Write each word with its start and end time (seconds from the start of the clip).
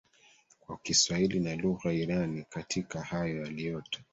kwa 0.59 0.77
Kiswahili 0.77 1.39
na 1.39 1.55
lugha 1.55 1.93
irani 1.93 2.45
katika 2.49 3.01
hayo 3.01 3.41
yaliyota 3.43 4.01